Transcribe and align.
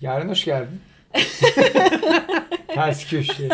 Yarın 0.00 0.28
hoş 0.28 0.44
geldin. 0.44 0.80
Ters 2.68 3.10
köşe. 3.10 3.48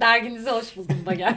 Derginize 0.00 0.50
hoş 0.50 0.76
buldum 0.76 1.02
Bager. 1.06 1.34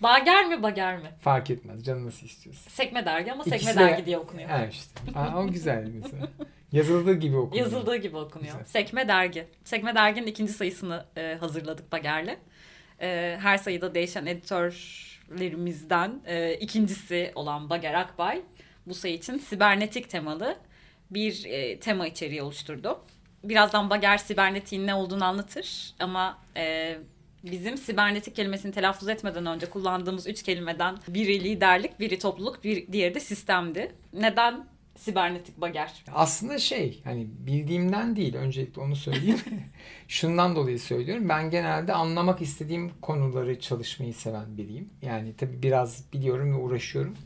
Bager 0.00 0.46
mi 0.46 0.62
Bager 0.62 0.96
mi? 0.96 1.08
Fark 1.20 1.50
etmez. 1.50 1.84
Canın 1.84 2.06
nasıl 2.06 2.26
istiyorsun. 2.26 2.70
Sekme 2.70 3.04
dergi 3.06 3.32
ama 3.32 3.42
sekme 3.44 3.56
İkisi 3.56 3.74
de- 3.76 3.80
dergi 3.80 4.06
diye 4.06 4.18
okunuyor. 4.18 4.48
Ha 4.48 4.66
işte. 4.66 5.00
Aa, 5.18 5.38
o 5.38 5.46
güzel 5.48 5.90
mesela. 6.02 6.28
Yazıldığı 6.72 7.14
gibi 7.14 7.36
okunuyor. 7.36 7.64
Yazıldığı 7.66 7.96
gibi 7.96 8.16
okunuyor. 8.16 8.52
Güzel. 8.52 8.66
Sekme 8.66 9.08
dergi. 9.08 9.46
Sekme 9.64 9.94
derginin 9.94 10.26
ikinci 10.26 10.52
sayısını 10.52 11.04
e, 11.16 11.36
hazırladık 11.40 11.92
Bager'le. 11.92 12.36
E, 13.00 13.38
her 13.42 13.58
sayıda 13.58 13.94
değişen 13.94 14.26
editörlerimizden 14.26 16.20
e, 16.26 16.54
ikincisi 16.54 17.32
olan 17.34 17.70
Bager 17.70 17.94
Akbay 17.94 18.42
bu 18.86 18.94
sayı 18.94 19.14
için 19.14 19.38
sibernetik 19.38 20.10
temalı 20.10 20.56
bir 21.10 21.44
e, 21.44 21.80
tema 21.80 22.06
içeriği 22.06 22.42
oluşturdu. 22.42 23.00
Birazdan 23.44 23.90
Bager 23.90 24.18
sibernetiğin 24.18 24.86
ne 24.86 24.94
olduğunu 24.94 25.24
anlatır 25.24 25.94
ama 25.98 26.38
e, 26.56 26.96
bizim 27.44 27.76
sibernetik 27.76 28.36
kelimesini 28.36 28.72
telaffuz 28.72 29.08
etmeden 29.08 29.46
önce 29.46 29.70
kullandığımız 29.70 30.26
üç 30.26 30.42
kelimeden 30.42 30.96
biri 31.08 31.44
liderlik, 31.44 32.00
biri 32.00 32.18
topluluk, 32.18 32.64
bir 32.64 32.92
diğeri 32.92 33.14
de 33.14 33.20
sistemdi. 33.20 33.92
Neden 34.12 34.66
sibernetik 34.96 35.60
Bager? 35.60 36.04
Aslında 36.14 36.58
şey 36.58 37.00
hani 37.04 37.26
bildiğimden 37.38 38.16
değil 38.16 38.34
öncelikle 38.34 38.82
onu 38.82 38.96
söyleyeyim. 38.96 39.40
Şundan 40.08 40.56
dolayı 40.56 40.80
söylüyorum. 40.80 41.28
Ben 41.28 41.50
genelde 41.50 41.92
anlamak 41.92 42.40
istediğim 42.40 42.90
konuları 43.00 43.60
çalışmayı 43.60 44.14
seven 44.14 44.56
biriyim. 44.56 44.90
Yani 45.02 45.36
tabii 45.36 45.62
biraz 45.62 46.12
biliyorum 46.12 46.52
ve 46.52 46.56
uğraşıyorum. 46.56 47.16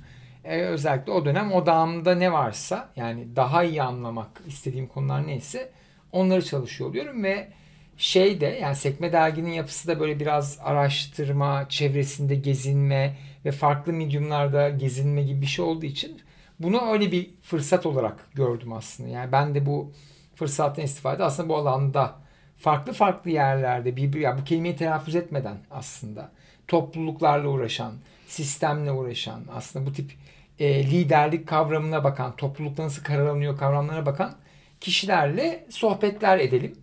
Ee, 0.45 0.61
özellikle 0.61 1.13
o 1.13 1.25
dönem 1.25 1.53
odağımda 1.53 2.15
ne 2.15 2.33
varsa 2.33 2.89
yani 2.97 3.37
daha 3.37 3.65
iyi 3.65 3.83
anlamak 3.83 4.43
istediğim 4.47 4.87
konular 4.87 5.27
neyse 5.27 5.71
onları 6.13 6.45
çalışıyor 6.45 6.91
oluyorum 6.91 7.25
ve 7.25 7.49
şey 7.97 8.41
de 8.41 8.47
yani 8.47 8.77
Sekme 8.77 9.13
Dergi'nin 9.13 9.53
yapısı 9.53 9.89
da 9.89 10.01
böyle 10.01 10.21
biraz 10.21 10.59
araştırma, 10.63 11.67
çevresinde 11.69 12.35
gezinme 12.35 13.17
ve 13.45 13.53
farklı 13.53 13.93
medyumlarda 13.93 14.69
gezinme 14.69 15.23
gibi 15.23 15.41
bir 15.41 15.47
şey 15.47 15.65
olduğu 15.65 15.87
için 15.87 16.21
bunu 16.61 16.91
öyle 16.93 17.13
bir 17.13 17.31
fırsat 17.43 17.87
olarak 17.87 18.29
gördüm 18.35 18.73
aslında. 18.73 19.09
Yani 19.09 19.33
ben 19.33 19.55
de 19.55 19.67
bu 19.67 19.93
fırsattan 20.35 20.85
istifade 20.85 21.25
aslında 21.25 21.49
bu 21.49 21.57
alanda 21.57 22.15
farklı 22.59 22.93
farklı 22.93 23.31
yerlerde 23.31 23.97
bir, 23.97 24.15
ya 24.15 24.39
bu 24.39 24.45
kelimeyi 24.45 24.77
telaffuz 24.77 25.15
etmeden 25.17 25.57
aslında 25.71 26.31
topluluklarla 26.69 27.49
uğraşan, 27.49 27.93
sistemle 28.27 28.93
uğraşan, 28.93 29.45
aslında 29.55 29.87
bu 29.87 29.93
tip 29.93 30.13
e, 30.59 30.91
liderlik 30.91 31.49
kavramına 31.49 32.05
bakan, 32.05 32.37
toplulukta 32.37 32.85
nasıl 32.85 33.03
karar 33.05 33.27
alınıyor 33.27 33.59
kavramlarına 33.59 34.07
bakan 34.07 34.35
kişilerle 34.81 35.67
sohbetler 35.71 36.39
edelim. 36.39 36.77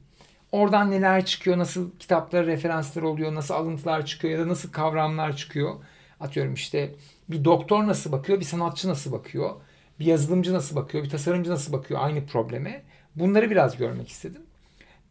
Oradan 0.51 0.91
neler 0.91 1.25
çıkıyor, 1.25 1.57
nasıl 1.57 1.91
kitaplara 1.99 2.47
referanslar 2.47 3.01
oluyor, 3.03 3.35
nasıl 3.35 3.53
alıntılar 3.53 4.05
çıkıyor 4.05 4.39
ya 4.39 4.45
da 4.45 4.49
nasıl 4.49 4.71
kavramlar 4.71 5.35
çıkıyor. 5.35 5.75
Atıyorum 6.19 6.53
işte 6.53 6.95
bir 7.29 7.45
doktor 7.45 7.87
nasıl 7.87 8.11
bakıyor, 8.11 8.39
bir 8.39 8.45
sanatçı 8.45 8.89
nasıl 8.89 9.11
bakıyor, 9.11 9.55
bir 9.99 10.05
yazılımcı 10.05 10.53
nasıl 10.53 10.75
bakıyor, 10.75 11.03
bir 11.03 11.09
tasarımcı 11.09 11.51
nasıl 11.51 11.73
bakıyor 11.73 11.99
aynı 12.03 12.25
probleme. 12.25 12.83
Bunları 13.15 13.51
biraz 13.51 13.77
görmek 13.77 14.09
istedim. 14.09 14.41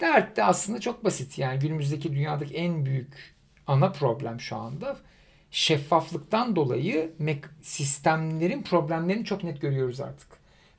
Dert 0.00 0.36
de 0.36 0.44
aslında 0.44 0.80
çok 0.80 1.04
basit. 1.04 1.38
Yani 1.38 1.58
günümüzdeki 1.58 2.12
dünyadaki 2.12 2.54
en 2.54 2.86
büyük 2.86 3.34
ana 3.66 3.92
problem 3.92 4.40
şu 4.40 4.56
anda 4.56 4.96
şeffaflıktan 5.50 6.56
dolayı 6.56 7.12
sistemlerin 7.62 8.62
problemlerini 8.62 9.24
çok 9.24 9.44
net 9.44 9.60
görüyoruz 9.60 10.00
artık. 10.00 10.28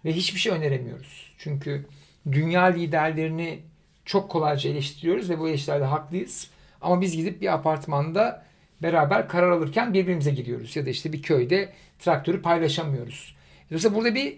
Ve 0.06 0.14
hiçbir 0.14 0.39
şey 0.39 0.53
öneremiyoruz. 0.53 1.33
Çünkü 1.38 1.86
dünya 2.32 2.64
liderlerini 2.64 3.60
çok 4.05 4.32
kolayca 4.32 4.70
eleştiriyoruz 4.70 5.30
ve 5.30 5.39
bu 5.39 5.49
eleştirilerde 5.49 5.86
haklıyız. 5.86 6.49
Ama 6.82 7.02
biz 7.02 7.15
gidip 7.15 7.42
bir 7.42 7.54
apartmanda 7.54 8.45
beraber 8.82 9.30
karar 9.30 9.52
alırken 9.52 9.94
birbirimize 9.94 10.32
gidiyoruz. 10.32 10.76
Ya 10.76 10.86
da 10.86 10.89
işte 10.89 11.14
bir 11.14 11.21
köyde 11.21 11.73
traktörü 11.99 12.42
paylaşamıyoruz. 12.42 13.34
Dolayısıyla 13.70 13.98
burada 13.98 14.15
bir 14.15 14.37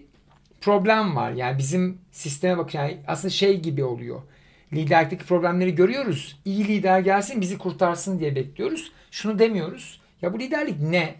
problem 0.60 1.16
var. 1.16 1.32
Yani 1.32 1.58
bizim 1.58 1.98
sisteme 2.12 2.58
bak 2.58 2.74
yani 2.74 2.98
aslında 3.06 3.30
şey 3.30 3.60
gibi 3.60 3.84
oluyor. 3.84 4.22
Liderlikteki 4.72 5.24
problemleri 5.24 5.74
görüyoruz. 5.74 6.40
İyi 6.44 6.68
lider 6.68 7.00
gelsin 7.00 7.40
bizi 7.40 7.58
kurtarsın 7.58 8.20
diye 8.20 8.34
bekliyoruz. 8.36 8.92
Şunu 9.10 9.38
demiyoruz. 9.38 10.00
Ya 10.22 10.32
bu 10.32 10.40
liderlik 10.40 10.80
ne? 10.80 11.14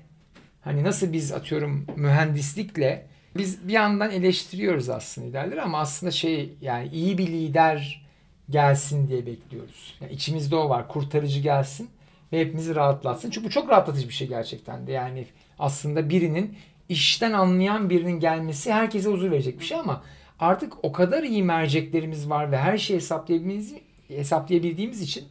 Hani 0.60 0.84
nasıl 0.84 1.12
biz 1.12 1.32
atıyorum 1.32 1.86
mühendislikle 1.96 3.06
biz 3.36 3.68
bir 3.68 3.72
yandan 3.72 4.10
eleştiriyoruz 4.10 4.88
aslında 4.88 5.26
liderleri 5.26 5.62
ama 5.62 5.78
aslında 5.78 6.12
şey 6.12 6.54
yani 6.60 6.88
iyi 6.88 7.18
bir 7.18 7.26
lider 7.26 8.06
gelsin 8.50 9.08
diye 9.08 9.26
bekliyoruz. 9.26 9.98
Yani 10.00 10.12
içimizde 10.12 10.56
o 10.56 10.68
var. 10.68 10.88
Kurtarıcı 10.88 11.40
gelsin 11.40 11.90
ve 12.32 12.40
hepimizi 12.40 12.74
rahatlatsın. 12.74 13.30
Çünkü 13.30 13.46
bu 13.46 13.50
çok 13.50 13.68
rahatlatıcı 13.70 14.08
bir 14.08 14.14
şey 14.14 14.28
gerçekten 14.28 14.86
de. 14.86 14.92
Yani 14.92 15.26
aslında 15.58 16.10
birinin 16.10 16.56
işten 16.88 17.32
anlayan 17.32 17.90
birinin 17.90 18.20
gelmesi 18.20 18.72
herkese 18.72 19.08
huzur 19.10 19.30
verecek 19.30 19.60
bir 19.60 19.64
şey 19.64 19.78
ama 19.78 20.02
artık 20.38 20.84
o 20.84 20.92
kadar 20.92 21.22
iyi 21.22 21.42
merceklerimiz 21.42 22.30
var 22.30 22.52
ve 22.52 22.58
her 22.58 22.78
şeyi 22.78 22.96
hesaplayabildiğimiz, 22.96 23.74
hesaplayabildiğimiz 24.08 25.02
için 25.02 25.24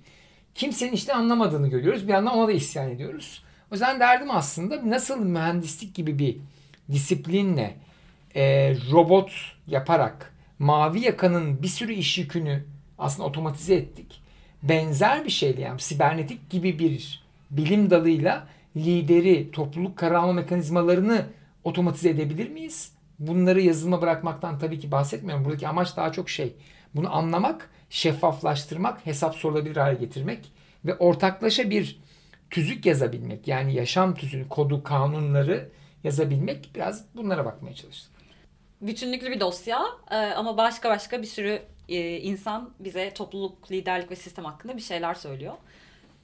kimsenin 0.55 0.91
işte 0.91 1.13
anlamadığını 1.13 1.67
görüyoruz. 1.67 2.07
Bir 2.07 2.13
yandan 2.13 2.37
ona 2.37 2.47
da 2.47 2.51
isyan 2.51 2.89
ediyoruz. 2.89 3.43
O 3.71 3.75
yüzden 3.75 3.99
derdim 3.99 4.31
aslında 4.31 4.89
nasıl 4.89 5.25
mühendislik 5.25 5.95
gibi 5.95 6.19
bir 6.19 6.37
disiplinle 6.91 7.75
e, 8.35 8.75
robot 8.91 9.31
yaparak 9.67 10.33
mavi 10.59 10.99
yakanın 10.99 11.63
bir 11.63 11.67
sürü 11.67 11.93
iş 11.93 12.17
yükünü 12.17 12.63
aslında 12.99 13.27
otomatize 13.27 13.75
ettik. 13.75 14.21
Benzer 14.63 15.25
bir 15.25 15.29
şeyle 15.29 15.61
yani 15.61 15.79
sibernetik 15.79 16.49
gibi 16.49 16.79
bir 16.79 17.23
bilim 17.51 17.89
dalıyla 17.89 18.47
lideri, 18.75 19.51
topluluk 19.51 19.97
karar 19.97 20.15
alma 20.15 20.33
mekanizmalarını 20.33 21.25
otomatize 21.63 22.09
edebilir 22.09 22.49
miyiz? 22.49 22.91
Bunları 23.19 23.61
yazılıma 23.61 24.01
bırakmaktan 24.01 24.59
tabii 24.59 24.79
ki 24.79 24.91
bahsetmiyorum. 24.91 25.45
Buradaki 25.45 25.67
amaç 25.67 25.97
daha 25.97 26.11
çok 26.11 26.29
şey. 26.29 26.55
Bunu 26.95 27.15
anlamak, 27.15 27.69
şeffaflaştırmak, 27.89 29.05
hesap 29.05 29.35
sorulabilir 29.35 29.75
hale 29.75 29.95
getirmek 29.95 30.51
ve 30.85 30.95
ortaklaşa 30.95 31.69
bir 31.69 31.99
tüzük 32.49 32.85
yazabilmek. 32.85 33.47
Yani 33.47 33.73
yaşam 33.73 34.15
tüzüğü, 34.15 34.49
kodu, 34.49 34.83
kanunları 34.83 35.69
yazabilmek. 36.03 36.69
Biraz 36.75 37.05
bunlara 37.15 37.45
bakmaya 37.45 37.75
çalıştık. 37.75 38.11
bütünlüklü 38.81 39.31
bir 39.31 39.39
dosya 39.39 39.85
e, 40.11 40.15
ama 40.15 40.57
başka 40.57 40.89
başka 40.89 41.21
bir 41.21 41.27
sürü 41.27 41.61
e, 41.89 42.17
insan 42.17 42.73
bize 42.79 43.13
topluluk, 43.13 43.71
liderlik 43.71 44.11
ve 44.11 44.15
sistem 44.15 44.45
hakkında 44.45 44.77
bir 44.77 44.81
şeyler 44.81 45.13
söylüyor. 45.13 45.53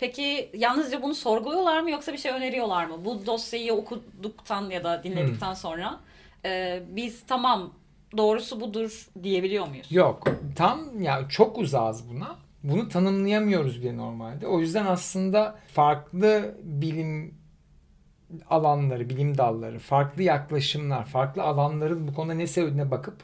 Peki 0.03 0.49
yalnızca 0.53 1.01
bunu 1.01 1.15
sorguluyorlar 1.15 1.81
mı 1.81 1.91
yoksa 1.91 2.13
bir 2.13 2.17
şey 2.17 2.31
öneriyorlar 2.31 2.85
mı? 2.85 3.05
Bu 3.05 3.25
dosyayı 3.25 3.73
okuduktan 3.73 4.69
ya 4.69 4.83
da 4.83 5.03
dinledikten 5.03 5.53
sonra 5.53 5.99
e, 6.45 6.81
biz 6.89 7.23
tamam 7.27 7.73
doğrusu 8.17 8.61
budur 8.61 9.07
diyebiliyor 9.23 9.67
muyuz? 9.67 9.91
Yok. 9.91 10.23
Tam 10.55 11.01
ya 11.01 11.29
çok 11.29 11.57
uzağız 11.57 12.09
buna. 12.09 12.35
Bunu 12.63 12.89
tanımlayamıyoruz 12.89 13.81
bile 13.81 13.97
normalde. 13.97 14.47
O 14.47 14.59
yüzden 14.59 14.85
aslında 14.85 15.55
farklı 15.67 16.55
bilim 16.63 17.35
alanları, 18.49 19.09
bilim 19.09 19.37
dalları, 19.37 19.79
farklı 19.79 20.23
yaklaşımlar, 20.23 21.05
farklı 21.05 21.43
alanların 21.43 22.07
bu 22.07 22.13
konuda 22.13 22.33
ne 22.33 22.47
söylediğine 22.47 22.91
bakıp 22.91 23.15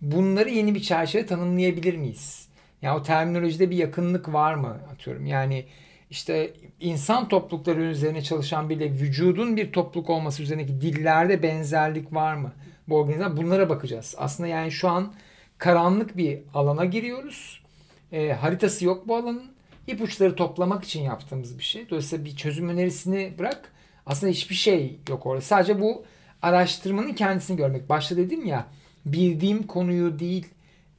bunları 0.00 0.50
yeni 0.50 0.74
bir 0.74 0.82
çerçeve 0.82 1.26
tanımlayabilir 1.26 1.96
miyiz? 1.96 2.48
Yani 2.82 2.98
o 2.98 3.02
terminolojide 3.02 3.70
bir 3.70 3.76
yakınlık 3.76 4.32
var 4.32 4.54
mı 4.54 4.80
atıyorum. 4.92 5.26
Yani 5.26 5.64
işte 6.10 6.54
insan 6.80 7.28
toplulukları 7.28 7.82
üzerine 7.82 8.22
çalışan 8.22 8.70
bile 8.70 8.92
vücudun 8.92 9.56
bir 9.56 9.72
topluluk 9.72 10.10
olması 10.10 10.42
üzerindeki 10.42 10.80
dillerde 10.80 11.42
benzerlik 11.42 12.14
var 12.14 12.34
mı? 12.34 12.52
Bu 12.88 12.96
organizasyon 12.96 13.36
bunlara 13.36 13.68
bakacağız. 13.68 14.14
Aslında 14.18 14.48
yani 14.48 14.72
şu 14.72 14.88
an 14.88 15.12
karanlık 15.58 16.16
bir 16.16 16.38
alana 16.54 16.84
giriyoruz. 16.84 17.62
E, 18.12 18.32
haritası 18.32 18.84
yok 18.84 19.08
bu 19.08 19.16
alanın. 19.16 19.54
İpuçları 19.86 20.36
toplamak 20.36 20.84
için 20.84 21.02
yaptığımız 21.02 21.58
bir 21.58 21.64
şey. 21.64 21.90
Dolayısıyla 21.90 22.24
bir 22.24 22.36
çözüm 22.36 22.68
önerisini 22.68 23.34
bırak. 23.38 23.72
Aslında 24.06 24.32
hiçbir 24.32 24.54
şey 24.54 24.98
yok 25.08 25.26
orada. 25.26 25.40
Sadece 25.40 25.80
bu 25.80 26.04
araştırmanın 26.42 27.12
kendisini 27.12 27.56
görmek. 27.56 27.88
Başta 27.88 28.16
dedim 28.16 28.46
ya 28.46 28.66
bildiğim 29.06 29.66
konuyu 29.66 30.18
değil 30.18 30.46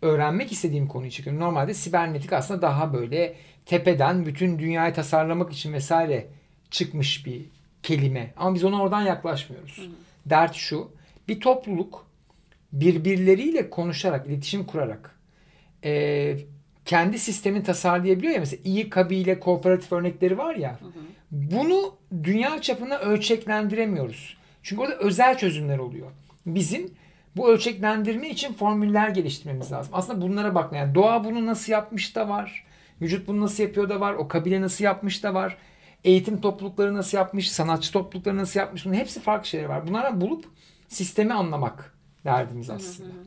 öğrenmek 0.05 0.51
istediğim 0.51 0.87
konuyu 0.87 1.11
çekiyorum. 1.11 1.41
Normalde 1.41 1.73
sibernetik 1.73 2.33
aslında 2.33 2.61
daha 2.61 2.93
böyle 2.93 3.35
tepeden 3.65 4.25
bütün 4.25 4.59
dünyayı 4.59 4.93
tasarlamak 4.93 5.53
için 5.53 5.73
vesaire 5.73 6.27
çıkmış 6.71 7.25
bir 7.25 7.45
kelime. 7.83 8.33
Ama 8.37 8.55
biz 8.55 8.63
ona 8.63 8.81
oradan 8.81 9.01
yaklaşmıyoruz. 9.01 9.89
Dert 10.25 10.55
şu. 10.55 10.91
Bir 11.27 11.39
topluluk 11.39 12.05
birbirleriyle 12.73 13.69
konuşarak, 13.69 14.27
iletişim 14.27 14.65
kurarak 14.65 15.15
e, 15.83 16.37
kendi 16.85 17.19
sistemini 17.19 17.63
tasarlayabiliyor 17.63 18.33
ya. 18.33 18.39
Mesela 18.39 18.61
iyi 18.65 18.89
kabile 18.89 19.39
kooperatif 19.39 19.91
örnekleri 19.91 20.37
var 20.37 20.55
ya. 20.55 20.79
Bunu 21.31 21.95
dünya 22.23 22.61
çapına 22.61 22.97
ölçeklendiremiyoruz. 22.97 24.37
Çünkü 24.63 24.81
orada 24.81 24.97
özel 24.97 25.37
çözümler 25.37 25.77
oluyor. 25.77 26.11
Bizim 26.45 26.91
bu 27.37 27.49
ölçeklendirme 27.49 28.29
için 28.29 28.53
formüller 28.53 29.09
geliştirmemiz 29.09 29.71
lazım. 29.71 29.93
Aslında 29.95 30.21
bunlara 30.21 30.55
bakma. 30.55 30.77
Yani 30.77 30.95
doğa 30.95 31.23
bunu 31.23 31.45
nasıl 31.45 31.71
yapmış 31.71 32.15
da 32.15 32.29
var. 32.29 32.65
Vücut 33.01 33.27
bunu 33.27 33.41
nasıl 33.41 33.63
yapıyor 33.63 33.89
da 33.89 33.99
var. 33.99 34.13
O 34.13 34.27
kabile 34.27 34.61
nasıl 34.61 34.83
yapmış 34.83 35.23
da 35.23 35.33
var. 35.33 35.57
Eğitim 36.03 36.41
toplulukları 36.41 36.93
nasıl 36.95 37.17
yapmış. 37.17 37.51
Sanatçı 37.51 37.91
toplulukları 37.91 38.37
nasıl 38.37 38.59
yapmış. 38.59 38.85
Bunun 38.85 38.93
hepsi 38.93 39.19
farklı 39.19 39.47
şeyler 39.47 39.65
var. 39.65 39.87
Bunlara 39.87 40.21
bulup 40.21 40.45
sistemi 40.87 41.33
anlamak 41.33 41.97
derdimiz 42.25 42.69
aslında. 42.69 43.13
Hı 43.13 43.17
hı. 43.17 43.25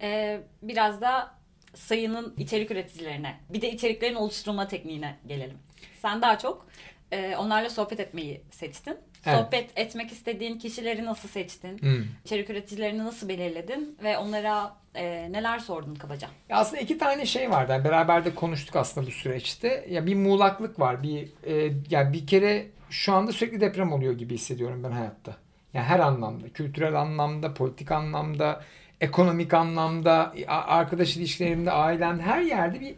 Ee, 0.00 0.40
biraz 0.62 1.00
da 1.00 1.34
sayının 1.74 2.34
içerik 2.38 2.70
üreticilerine 2.70 3.40
bir 3.50 3.62
de 3.62 3.72
içeriklerin 3.72 4.14
oluşturulma 4.14 4.68
tekniğine 4.68 5.16
gelelim. 5.26 5.58
Sen 6.02 6.22
daha 6.22 6.38
çok 6.38 6.66
e, 7.12 7.36
onlarla 7.36 7.70
sohbet 7.70 8.00
etmeyi 8.00 8.40
seçtin. 8.50 8.96
Evet. 9.26 9.38
Sohbet 9.38 9.78
etmek 9.78 10.12
istediğin 10.12 10.58
kişileri 10.58 11.04
nasıl 11.04 11.28
seçtin? 11.28 11.78
Hmm. 11.78 12.04
İçerik 12.24 12.50
üreticilerini 12.50 13.04
nasıl 13.04 13.28
belirledin? 13.28 13.98
Ve 14.02 14.18
onlara 14.18 14.76
e, 14.94 15.32
neler 15.32 15.58
sordun 15.58 15.94
kabaca? 15.94 16.28
Ya 16.48 16.56
aslında 16.56 16.82
iki 16.82 16.98
tane 16.98 17.26
şey 17.26 17.50
vardı. 17.50 17.72
Yani 17.72 17.84
beraber 17.84 18.24
de 18.24 18.34
konuştuk 18.34 18.76
aslında 18.76 19.06
bu 19.06 19.10
süreçte. 19.10 19.86
Ya 19.90 20.06
bir 20.06 20.14
muğlaklık 20.14 20.80
var. 20.80 21.02
Bir 21.02 21.28
e, 21.46 21.72
ya 21.90 22.12
bir 22.12 22.26
kere 22.26 22.66
şu 22.90 23.12
anda 23.12 23.32
sürekli 23.32 23.60
deprem 23.60 23.92
oluyor 23.92 24.12
gibi 24.12 24.34
hissediyorum 24.34 24.84
ben 24.84 24.90
hayatta. 24.90 25.36
Yani 25.74 25.86
her 25.86 25.98
anlamda, 25.98 26.48
kültürel 26.48 26.94
anlamda, 27.00 27.54
politik 27.54 27.90
anlamda, 27.90 28.64
ekonomik 29.00 29.54
anlamda, 29.54 30.34
arkadaş 30.48 31.16
ilişkilerimde, 31.16 31.70
ailemde 31.70 32.22
her 32.22 32.42
yerde 32.42 32.80
bir 32.80 32.94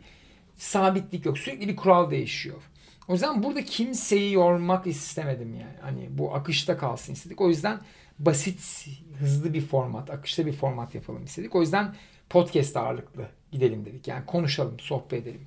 sabitlik 0.57 1.27
yok. 1.27 1.39
Sürekli 1.39 1.69
bir 1.69 1.77
kural 1.77 2.11
değişiyor. 2.11 2.63
O 3.09 3.13
yüzden 3.13 3.43
burada 3.43 3.65
kimseyi 3.65 4.33
yormak 4.33 4.87
istemedim 4.87 5.55
yani. 5.55 5.77
Hani 5.81 6.09
bu 6.11 6.35
akışta 6.35 6.79
kalsın 6.79 7.13
istedik. 7.13 7.41
O 7.41 7.49
yüzden 7.49 7.81
basit, 8.19 8.87
hızlı 9.19 9.55
bir 9.55 9.61
format, 9.61 10.11
akışta 10.11 10.47
bir 10.47 10.53
format 10.53 10.95
yapalım 10.95 11.25
istedik. 11.25 11.55
O 11.55 11.61
yüzden 11.61 11.95
podcast 12.31 12.77
ağırlıklı 12.77 13.29
gidelim 13.53 13.85
dedik. 13.85 14.09
Yani 14.09 14.27
konuşalım, 14.27 14.81
sohbet 14.81 15.23
edelim. 15.23 15.47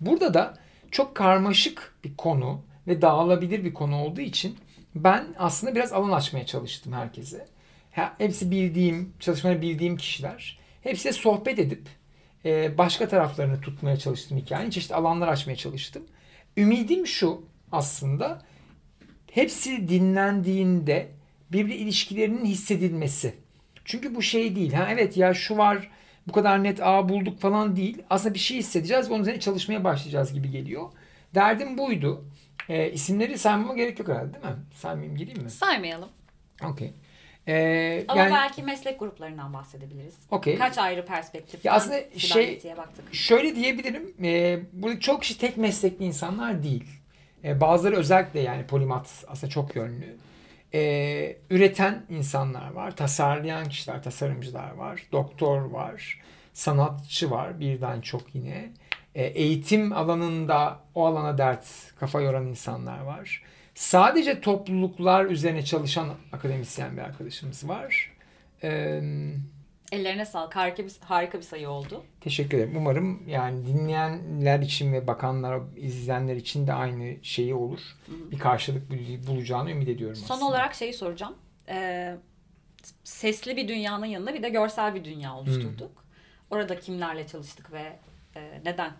Burada 0.00 0.34
da 0.34 0.58
çok 0.90 1.14
karmaşık 1.14 1.94
bir 2.04 2.16
konu 2.16 2.62
ve 2.86 3.02
dağılabilir 3.02 3.64
bir 3.64 3.74
konu 3.74 3.96
olduğu 3.96 4.20
için 4.20 4.56
ben 4.94 5.34
aslında 5.38 5.74
biraz 5.74 5.92
alan 5.92 6.12
açmaya 6.12 6.46
çalıştım 6.46 6.92
herkese. 6.92 7.46
Hepsi 8.18 8.50
bildiğim, 8.50 9.12
çalışmayı 9.20 9.62
bildiğim 9.62 9.96
kişiler. 9.96 10.58
Hepsiyle 10.82 11.12
sohbet 11.12 11.58
edip 11.58 11.88
e, 12.44 12.78
başka 12.78 13.08
taraflarını 13.08 13.60
tutmaya 13.60 13.96
çalıştım 13.96 14.38
hikayenin. 14.38 14.70
Çeşitli 14.70 14.94
alanlar 14.94 15.28
açmaya 15.28 15.56
çalıştım. 15.56 16.02
Ümidim 16.56 17.06
şu 17.06 17.42
aslında 17.72 18.42
hepsi 19.30 19.88
dinlendiğinde 19.88 21.08
birbiri 21.52 21.74
ilişkilerinin 21.74 22.44
hissedilmesi. 22.44 23.34
Çünkü 23.84 24.14
bu 24.14 24.22
şey 24.22 24.56
değil. 24.56 24.72
Ha 24.72 24.88
evet 24.90 25.16
ya 25.16 25.34
şu 25.34 25.56
var 25.56 25.90
bu 26.28 26.32
kadar 26.32 26.64
net 26.64 26.82
a 26.82 27.08
bulduk 27.08 27.40
falan 27.40 27.76
değil. 27.76 28.02
Aslında 28.10 28.34
bir 28.34 28.38
şey 28.38 28.58
hissedeceğiz 28.58 29.10
ve 29.10 29.14
onun 29.14 29.22
üzerine 29.22 29.40
çalışmaya 29.40 29.84
başlayacağız 29.84 30.32
gibi 30.32 30.50
geliyor. 30.50 30.92
Derdim 31.34 31.78
buydu. 31.78 32.24
E, 32.68 32.92
isimleri 32.92 33.38
saymama 33.38 33.74
gerek 33.74 33.98
yok 33.98 34.08
herhalde 34.08 34.32
değil 34.34 34.44
mi? 34.44 34.60
Saymayayım 34.74 35.16
gireyim 35.16 35.42
mi? 35.42 35.50
Saymayalım. 35.50 36.08
Okey. 36.64 36.92
Ee, 37.50 38.04
Ama 38.08 38.20
yani, 38.20 38.32
belki 38.34 38.62
meslek 38.62 38.98
gruplarından 38.98 39.52
bahsedebiliriz. 39.52 40.14
Okay. 40.30 40.56
Kaç 40.56 40.78
ayrı 40.78 41.06
perspektif? 41.06 41.64
Ya 41.64 41.72
aslında 41.72 42.18
şey 42.18 42.62
baktık. 42.76 43.14
şöyle 43.14 43.56
diyebilirim. 43.56 44.14
E, 44.24 44.60
burada 44.72 45.00
çok 45.00 45.22
kişi 45.22 45.38
tek 45.38 45.56
meslekli 45.56 46.04
insanlar 46.04 46.62
değil. 46.62 46.84
E, 47.44 47.60
bazıları 47.60 47.96
özellikle 47.96 48.40
yani 48.40 48.66
polimat 48.66 49.24
aslında 49.28 49.50
çok 49.50 49.76
yönlü. 49.76 50.16
E, 50.74 51.36
üreten 51.50 52.02
insanlar 52.08 52.70
var. 52.70 52.96
Tasarlayan 52.96 53.68
kişiler, 53.68 54.02
tasarımcılar 54.02 54.70
var. 54.70 55.02
Doktor 55.12 55.60
var. 55.60 56.20
Sanatçı 56.52 57.30
var 57.30 57.60
birden 57.60 58.00
çok 58.00 58.34
yine. 58.34 58.72
E, 59.14 59.24
eğitim 59.24 59.92
alanında 59.92 60.80
o 60.94 61.06
alana 61.06 61.38
dert 61.38 61.66
kafa 62.00 62.20
yoran 62.20 62.46
insanlar 62.46 63.00
var. 63.00 63.42
Sadece 63.80 64.40
topluluklar 64.40 65.24
üzerine 65.24 65.64
çalışan 65.64 66.08
akademisyen 66.32 66.96
bir 66.96 67.02
arkadaşımız 67.02 67.68
var. 67.68 68.12
Ee, 68.62 69.00
Ellerine 69.92 70.24
sağlık. 70.26 70.56
Harika 70.56 70.84
bir, 70.84 70.92
harika 71.00 71.38
bir 71.38 71.42
sayı 71.42 71.68
oldu. 71.68 72.04
Teşekkür 72.20 72.58
ederim. 72.58 72.76
Umarım 72.76 73.28
yani 73.28 73.66
dinleyenler 73.66 74.60
için 74.60 74.92
ve 74.92 75.06
bakanlar, 75.06 75.60
izleyenler 75.76 76.36
için 76.36 76.66
de 76.66 76.72
aynı 76.72 77.24
şeyi 77.24 77.54
olur. 77.54 77.80
Bir 78.30 78.38
karşılık 78.38 78.90
bulacağını 79.26 79.70
ümit 79.70 79.88
ediyorum 79.88 80.16
Son 80.16 80.34
aslında. 80.34 80.50
olarak 80.50 80.74
şeyi 80.74 80.92
soracağım. 80.92 81.34
Ee, 81.68 82.16
sesli 83.04 83.56
bir 83.56 83.68
dünyanın 83.68 84.06
yanında 84.06 84.34
bir 84.34 84.42
de 84.42 84.48
görsel 84.48 84.94
bir 84.94 85.04
dünya 85.04 85.36
oluşturduk. 85.36 85.90
Hı. 85.90 86.54
Orada 86.54 86.80
kimlerle 86.80 87.26
çalıştık 87.26 87.72
ve 87.72 87.98
e, 88.36 88.60
neden? 88.64 88.92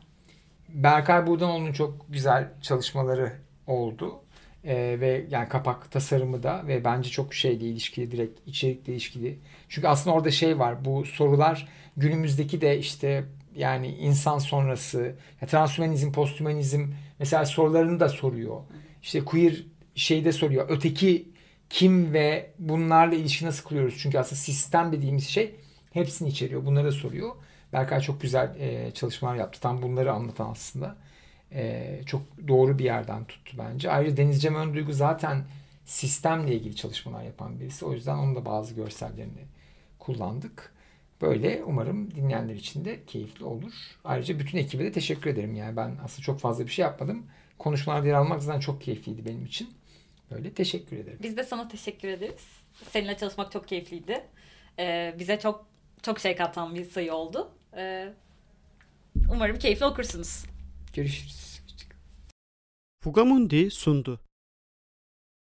Berkay 0.69 1.27
Buğdanoğlu'nun 1.27 1.73
çok 1.73 2.07
güzel 2.09 2.49
çalışmaları 2.63 3.33
oldu. 3.67 4.21
Ee, 4.65 4.97
ve 5.01 5.27
yani 5.31 5.49
kapak 5.49 5.91
tasarımı 5.91 6.43
da 6.43 6.67
ve 6.67 6.85
bence 6.85 7.11
çok 7.11 7.35
şeyle 7.35 7.65
ilişkili 7.65 8.11
direkt 8.11 8.49
içerikle 8.49 8.93
ilişkili. 8.93 9.39
Çünkü 9.69 9.89
aslında 9.89 10.17
orada 10.17 10.31
şey 10.31 10.59
var 10.59 10.85
bu 10.85 11.05
sorular 11.05 11.69
günümüzdeki 11.97 12.61
de 12.61 12.79
işte 12.79 13.25
yani 13.57 13.89
insan 13.89 14.39
sonrası 14.39 15.15
ya 15.41 15.49
transhümanizm, 15.49 16.13
posthumanizm 16.13 16.87
mesela 17.19 17.47
sorularını 17.47 18.01
da 18.01 18.09
soruyor. 18.09 18.61
İşte 19.03 19.25
queer 19.25 19.65
şeyde 19.95 20.33
soruyor. 20.33 20.67
Öteki 20.69 21.29
kim 21.71 22.13
ve 22.13 22.51
bunlarla 22.59 23.15
ilişki 23.15 23.47
nasıl 23.47 23.65
kuruyoruz? 23.65 23.99
Çünkü 23.99 24.19
aslında 24.19 24.41
sistem 24.41 24.93
dediğimiz 24.93 25.29
şey 25.29 25.55
hepsini 25.93 26.29
içeriyor. 26.29 26.65
Bunları 26.65 26.87
da 26.87 26.93
soruyor. 26.93 27.31
Berkay 27.73 28.01
çok 28.01 28.21
güzel 28.21 28.57
e, 28.61 28.91
çalışmalar 28.95 29.37
yaptı. 29.37 29.61
Tam 29.61 29.83
bunları 29.83 30.13
anlatan 30.13 30.51
aslında 30.51 30.97
e, 31.53 32.01
çok 32.07 32.23
doğru 32.49 32.79
bir 32.79 32.85
yerden 32.85 33.25
tuttu 33.25 33.57
bence. 33.59 33.91
Ayrıca 33.91 34.17
Deniz 34.17 34.43
Cem 34.43 34.55
Önduygu 34.55 34.93
zaten 34.93 35.45
sistemle 35.85 36.55
ilgili 36.55 36.77
çalışmalar 36.77 37.23
yapan 37.23 37.61
birisi. 37.61 37.85
O 37.85 37.93
yüzden 37.93 38.19
onun 38.19 38.35
da 38.35 38.45
bazı 38.45 38.75
görsellerini 38.75 39.45
kullandık. 39.99 40.73
Böyle 41.21 41.63
umarım 41.67 42.11
dinleyenler 42.15 42.55
için 42.55 42.85
de 42.85 43.05
keyifli 43.05 43.45
olur. 43.45 43.73
Ayrıca 44.05 44.39
bütün 44.39 44.59
ekibe 44.59 44.85
de 44.85 44.93
teşekkür 44.93 45.31
ederim. 45.31 45.55
Yani 45.55 45.77
ben 45.77 45.97
aslında 46.05 46.23
çok 46.23 46.41
fazla 46.41 46.67
bir 46.67 46.71
şey 46.71 46.83
yapmadım. 46.83 47.27
Konuşmalarda 47.59 48.07
yer 48.07 48.15
almak 48.15 48.43
zaten 48.43 48.61
çok 48.61 48.83
keyifliydi 48.83 49.25
benim 49.25 49.45
için. 49.45 49.71
Böyle 50.31 50.55
teşekkür 50.55 50.97
ederim. 50.97 51.19
Biz 51.23 51.37
de 51.37 51.45
sana 51.45 51.69
teşekkür 51.69 52.09
ederiz. 52.09 52.47
Seninle 52.91 53.17
çalışmak 53.17 53.53
çok 53.53 53.69
keyifliydi. 53.69 54.25
Ee, 54.79 55.15
bize 55.19 55.39
çok 55.41 55.67
çok 56.03 56.19
şey 56.19 56.37
katan 56.37 56.75
bir 56.75 56.85
sayı 56.85 57.15
oldu. 57.15 57.51
Ee, 57.77 58.13
umarım 59.33 59.59
keyifli 59.59 59.87
okursunuz. 59.87 60.45
Görüşürüz. 60.93 61.61
Fugamundi 63.03 63.71
sundu. 63.71 64.21